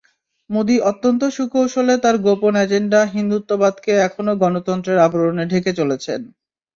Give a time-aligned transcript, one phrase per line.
[0.49, 6.19] মোদি অত্যন্ত সুকৌশলে তাঁর গোপন অ্যাজেন্ডা হিন্দুত্ববাদকে এখনো গণতন্ত্রের আবরণে ঢেকে চলেছেন।